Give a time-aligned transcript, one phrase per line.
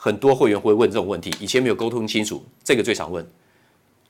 [0.00, 3.26] 很多会员会问这种问题，以前没有沟通清楚，这个最常问。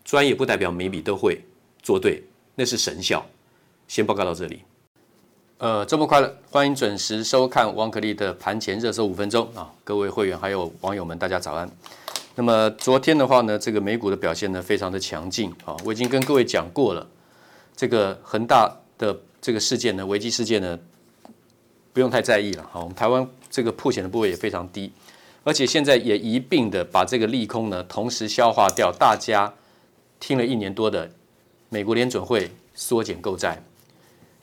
[0.04, 1.40] 专业不代表每笔都会
[1.82, 2.22] 做对，
[2.54, 3.24] 那是神效。
[3.88, 4.60] 先报告到这里。
[5.56, 6.36] 呃，周末快乐！
[6.50, 9.72] 欢迎准时收看王可立的盘前热搜五分钟啊！
[9.82, 11.68] 各位会员还有网友们，大家早安。
[12.34, 15.74] 那么昨天的话呢，这个美股的表现呢，非常的强劲啊！
[15.86, 17.08] 我已经跟各位讲过了，
[17.74, 20.78] 这个恒大的这个事件呢，危机事件呢，
[21.92, 22.68] 不用太在意了。
[22.70, 24.92] 好，我们台湾这个破险的部位也非常低，
[25.44, 28.92] 而且现在也一并的把这个利空呢，同时消化掉。
[28.92, 29.54] 大家
[30.20, 31.10] 听了一年多的
[31.68, 33.62] 美国联准会缩减购债。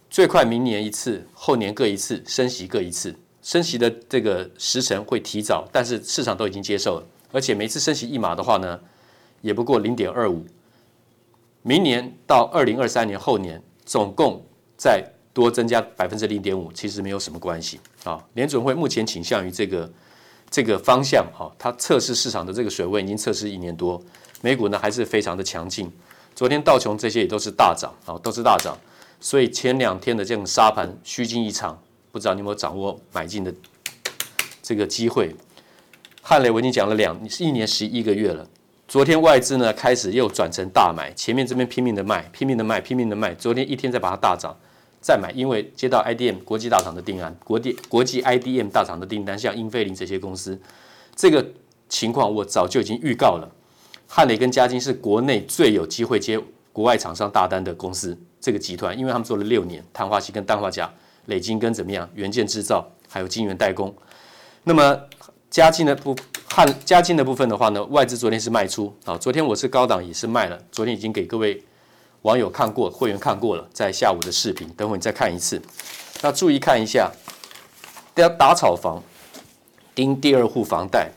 [0.10, 8.80] 最快明年一次，后年各一次，升息各一次，升息的这个时程会提早，但是市场都已经接受了，而且每次升息一码的话呢，
[9.42, 10.46] 也不过零点二五，
[11.64, 14.42] 明年到二零二三年后年，总共
[14.78, 18.24] 再多增加百分之零点五，其实没有什么关系啊。
[18.36, 19.92] 联准会目前倾向于这个
[20.56, 24.02] 这个方向，哈，它测试市场的这个水位已经测试一年多，
[24.40, 25.92] 美股呢还是非常的强劲，
[26.34, 28.74] 昨天道琼这些也都是大涨啊，都是大涨。
[29.20, 31.78] 所以前两天的这种杀盘虚惊一场，
[32.10, 33.54] 不知道你有没有掌握买进的
[34.64, 35.36] 这个机会？
[36.22, 38.48] 汉磊我已经讲了两一年十一个月了，
[38.88, 44.58] 昨天外资呢开始又转成大买，前面这边拼命的卖，拼命的卖，拼命的卖，昨天一天再把它大涨，
[45.06, 50.60] 再买，因为接到 IDM 国际大厂的订单，国际国际 IDM 大厂的订单，像英飞凌这些公司，
[51.16, 51.46] 这个
[51.88, 53.48] 情况我早就已经预告了。
[54.08, 56.42] 汉磊跟嘉金是国内最有机会接
[56.74, 58.18] 国外厂商大单的公司。
[58.42, 60.92] 这个集团，因为他们做了六年碳化矽跟氮化镓、
[61.28, 63.96] 磊晶跟怎么样元件制造，还有晶圆代工。
[64.64, 65.00] 那么
[65.52, 66.16] 嘉金的部
[66.50, 71.64] 汉嘉金的部分的话呢，外资昨天是卖出啊，昨天我是高档也是卖了，昨天已经给各位
[72.26, 75.62] 网友看过，会员看过了，在下午的视频，等会你再看一次。
[76.24, 77.12] 那注意看一下，
[78.16, 79.04] 要打炒房，
[79.94, 81.12] 盯第二户房贷，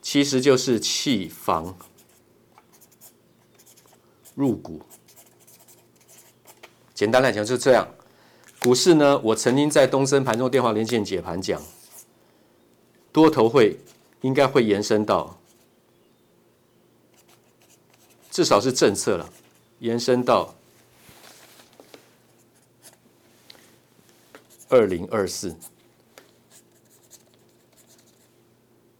[0.00, 1.76] 其实就是弃房
[4.36, 4.80] 入股。
[6.94, 7.88] 简单来讲就这样，
[8.62, 11.60] 股市呢，我曾经在东森盘中电话连线解盘讲，
[13.10, 13.80] 多头会
[14.20, 15.40] 应该会延伸到，
[18.30, 19.28] 至少是政策了，
[19.80, 20.54] 延伸到
[24.68, 25.56] 二零二四，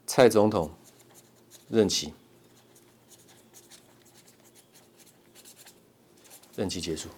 [0.06, 0.70] 蔡总统
[1.68, 2.12] 任期。
[6.56, 7.08] 任期结束，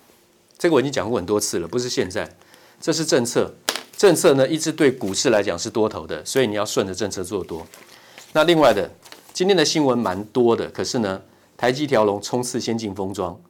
[0.57, 2.37] 这个我已经讲过很多次了，不是现在，
[2.81, 3.53] 这是政策，
[3.97, 7.67] 政策呢一直对股市来讲是多头的，所以你要顺着政策做多。
[8.33, 8.89] 那另外的，
[9.33, 11.23] 今天的新闻蛮多的，可是呢，
[11.57, 13.41] 台积条龙冲刺先进封装，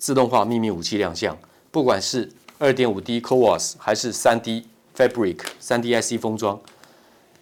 [0.00, 1.38] 自动化秘密武器亮相，
[1.70, 4.66] 不管是二点五 D CoWoS 还是三 D
[4.96, 6.58] Fabric 三 D IC 封装，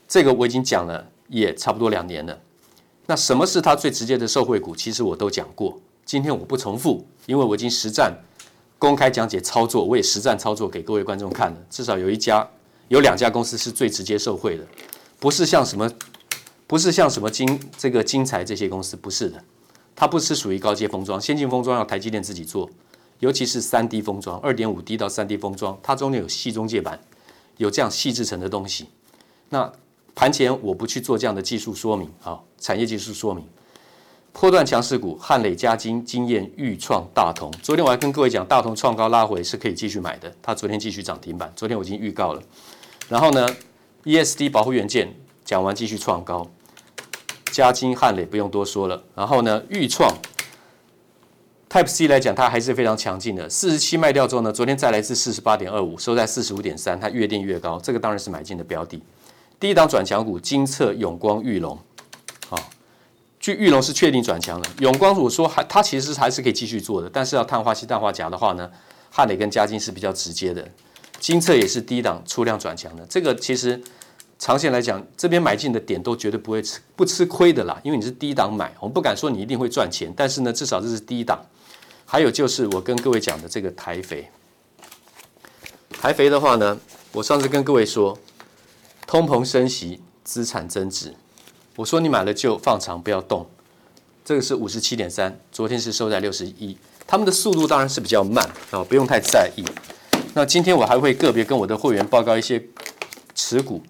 [0.08, 2.36] 这个我已经讲了，也差不多两年了。
[3.06, 4.74] 那什么是它最直接的受惠股？
[4.74, 8.12] 其实我都讲过，今天我不重复，因为我已经实战
[8.76, 11.56] 公开讲解操作，我也实战操作给各位观众看了。
[11.70, 12.46] 至少有一家、
[12.88, 14.66] 有两家公司是最直接受惠的，
[15.20, 15.88] 不是像什么，
[16.66, 19.42] 不是像什么金这个金财这些公司，不是的，
[20.00, 22.70] 它不是属于高阶封装，先进封装要台积电自己做。
[23.18, 27.00] 尤其是三 D 封装，二点五 D 到三 D 封装，它中间有细中介板，
[27.56, 28.86] 有这样细制成的东西。
[29.48, 29.72] 那
[30.14, 33.44] 盘前我不去做这样的技术说明啊，产业技术说明。
[34.32, 37.52] 破断强势股，汉磊、嘉晶、晶焱、钰创、大同。
[37.60, 41.52] 昨天我还跟各位讲，大同创高拉回是可以继续买的，它昨天继续涨停板。
[41.56, 42.42] 昨天我已经预告了。
[43.08, 43.48] 然后呢
[44.04, 45.12] ，ESD 保护元件
[45.44, 46.48] 讲完继续创高，
[47.50, 49.02] 嘉金、汉磊不用多说了。
[49.14, 50.12] 然后呢，钰创。
[51.70, 53.46] Type C 来讲，它还是非常强劲的。
[53.50, 59.02] 四十七卖掉之后呢，昨天再来一次四十八点二五，收在四十五点三，它越垫越高，这个当然是买进的标的。
[59.60, 61.78] 第一档转强股，精测、永光、裕隆，
[62.48, 62.58] 好，
[63.38, 64.66] 据裕隆是确定转强了。
[64.78, 68.70] 永光我说还，它其实还是可以继续做的，但是要碳化硅、氮化镓的话呢，
[69.10, 70.66] 汉磊跟嘉金是比较直接的。
[71.20, 73.78] 精测也是第一档出量转强的，这个其实
[74.38, 81.44] 长线来讲，这边买进的点都绝对不会吃不吃亏的啦，因为你是低档买，我们不敢说你一定会赚钱，但是呢，至少这是低档。
[82.06, 84.30] 还有就是我跟各位讲的这个台肥，
[85.90, 86.78] 台肥的话呢，
[87.12, 88.16] 我上次跟各位说，
[89.06, 91.14] 通膨升息，资产增值，
[91.76, 93.46] 我说你买了就放长不要动，
[94.24, 99.64] 这个是五十七点三，昨天是收在六十一，他们的速度当然是比较慢啊，不用太在意。
[100.32, 102.62] 那今天我还会个别跟我的会员报告一些
[103.34, 103.82] 持股，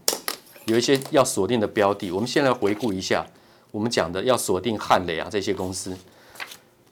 [0.69, 3.26] 有一些要锁定的标的，我们先来回顾一下
[3.70, 5.97] 我们讲的要锁定汉磊啊这些公司。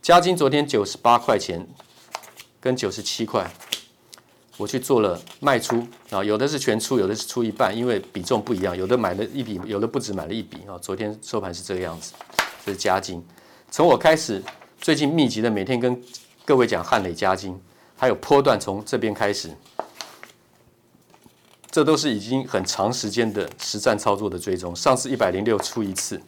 [0.01, 1.67] 嘉金昨天九十八块钱
[2.59, 3.53] 跟九十七块，
[4.57, 10.79] 我去做了卖出啊，有的是全出，有的是出一半，因为比重不一样，有的买了一笔，有的不止买了一笔啊。
[10.81, 12.15] 昨天收盘是这个样子，
[12.65, 13.23] 这是嘉金。
[13.71, 14.43] 从我开始
[14.81, 16.03] 最近密集的每天跟
[16.47, 17.61] 各位讲汉磊、嘉金，
[17.95, 19.51] 还有波段从这边开始，
[21.77, 24.75] 这都是已经很长时间的实战操作的追踪。
[24.75, 26.19] 上次一百零六出一次。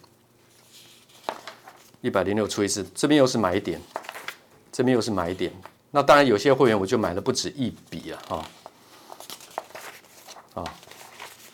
[2.02, 3.80] 一百零六出一次，这边又是买点，
[4.70, 5.50] 这边又是买点。
[5.90, 8.44] 那当然有些会员我就买了不止一笔了啊
[10.56, 10.64] 啊！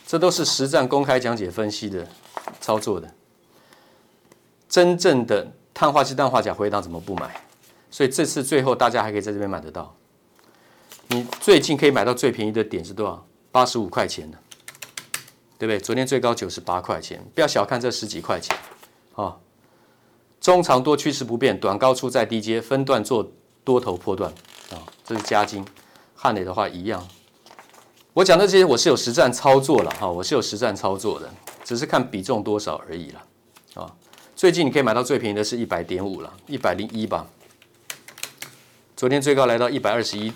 [0.08, 2.04] 这都是实战公开讲解分析的
[2.60, 3.08] 操作的。
[4.68, 7.32] 真正的碳化硅、氮化镓回档怎么不买？
[7.92, 9.94] 所以这次最后大家还可以在这边买得到。
[11.06, 13.24] 你最近可以买到最便宜的点是多少？
[13.54, 14.38] 八十五块钱的，
[15.56, 15.78] 对不对？
[15.78, 18.56] 昨天最高九十八块钱，不要小看这十几块钱
[19.14, 19.36] 啊！
[20.40, 23.30] 中长多趋势不变，短高出在低阶，分段做
[23.62, 24.28] 多头破段
[24.72, 25.64] 啊，这是加金、
[26.16, 27.06] 汉磊的话一样。
[28.12, 33.22] 我讲的这些我是有实战操作了哈，我是有实战操作的，只是看比重多少而已了
[33.74, 33.94] 啊。
[34.34, 37.24] 最近你可以买到最便宜的是一百点五了，一百零一吧。
[38.96, 40.32] 昨天最高来到一百二十一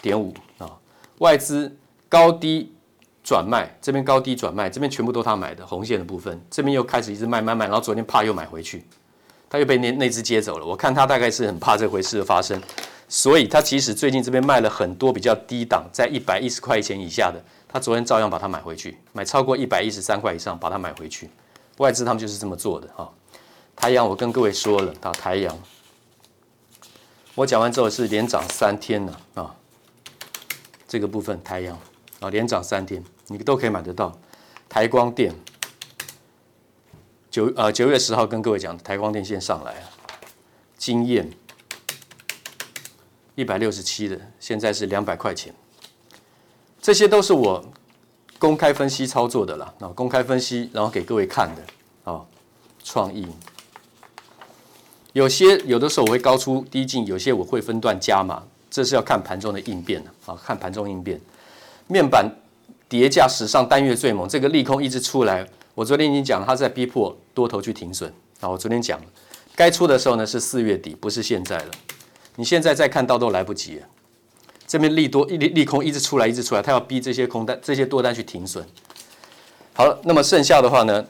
[0.00, 0.78] 点五啊，
[1.18, 1.76] 外资
[2.12, 2.70] 高低
[3.24, 8.84] 转卖，这边高低转卖，这边全部都他买的红线的部分，这边又开始一直卖卖卖，然后昨天怕又买回去。
[9.48, 12.62] 他又被那那只接走了，我看他大概是很怕这回事的发生，
[13.08, 21.30] 所以他其实最近这边卖了很多比较低档，在一百一十块钱以下的，他昨天照样把它买回去，买超过一百一十三块以上把它买回去。
[21.78, 23.10] 外资他们就是这么做的哈。
[23.74, 25.58] 台阳我跟各位说了，到台阳，
[27.34, 29.54] 我讲完之后是连涨三天了啊，
[30.86, 31.78] 这个部分台阳
[32.22, 34.18] 啊连涨三天，你都可以买得到。
[34.68, 35.34] 台光电。
[37.30, 39.90] 九呃九月十号跟各位讲，台光电线上来了，
[40.76, 41.26] 晶焱
[43.34, 45.54] 一百六十七的，现在是两百块钱，
[46.82, 47.64] 这些都是我
[48.38, 52.20] 公开分析操作的啦，啊，公开分析然后给各位看的啊，
[52.84, 53.26] 创意，
[55.14, 61.18] 有些有的时候我会高出低进，有些我会分段加码，这是要看盘中的应变的啊，看盘中应变，
[61.92, 62.26] 面板
[62.88, 65.46] 叠价史上单月最猛，这个利空一直出来。
[65.74, 68.48] 我昨天已经讲了，他在逼迫多头去停损啊！
[68.48, 69.06] 我昨天讲了，
[69.54, 71.70] 该出的时候呢是四月底，不是现在了。
[72.36, 73.86] 你现在再看到都来不及了。
[74.66, 78.66] 这边利多利利空一直出来，一直出来，他要逼这些空单、这些多单去停损。
[79.74, 81.04] 好了，那么剩下的话呢，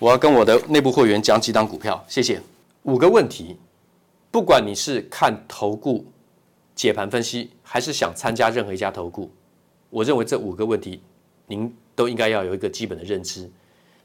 [0.00, 2.40] 我要跟我的内部会员讲几档股票，谢谢。
[2.82, 3.56] 五个问题，
[4.32, 6.04] 不管你是看投顾
[6.74, 9.30] 解盘分析，还是想参加任何一家投顾，
[9.94, 11.00] 我认为这五个问题
[11.46, 13.48] 您都应该要有一个基本的认知。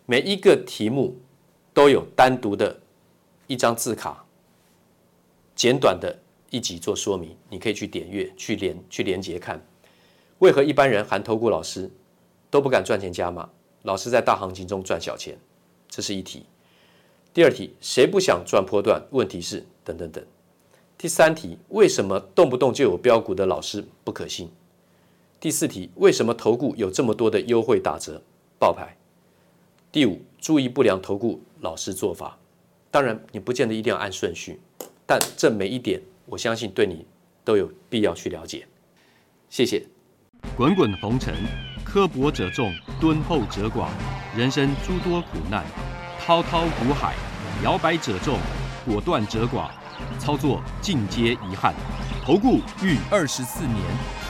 [0.06, 1.18] 每一个题目
[1.74, 2.80] 都有单独的
[3.48, 4.24] 一张字卡，
[5.56, 6.16] 简短的。
[6.52, 9.64] 一集做说明，你可以去点阅、去连、去连接看。
[10.40, 11.88] 为何一般人含投顾老师
[12.50, 13.48] 都不敢赚钱加码？
[13.84, 15.38] 老师在大行情中赚小钱，
[15.88, 16.46] 这是一题。
[17.34, 19.00] 第二题，谁不想赚波段？
[19.12, 20.24] 问题是等等等。
[20.98, 24.50] 第三题，为什么动不动就有标股的老师不可信？
[25.42, 28.22] 第四题，为什么投顾有这么多的优惠打折
[28.60, 28.98] 报牌？
[29.90, 32.38] 第五，注意不良投顾老师做法。
[32.92, 34.60] 当然，你不见得一定要按顺序，
[35.06, 36.02] 但这每一点。
[36.26, 37.06] 我相信对你
[37.46, 38.68] 都有必要去了解，
[39.50, 39.84] 谢谢。
[40.58, 41.34] 滚滚红尘，
[41.86, 43.88] 刻薄者众，敦厚者寡；
[44.38, 45.66] 人生诸多苦难，
[46.20, 47.16] 滔滔苦海，
[47.64, 48.38] 摇摆者众，
[48.86, 49.72] 果断者寡。
[50.20, 51.74] 操作尽皆遗憾。
[52.24, 53.78] 投顾逾二十四年，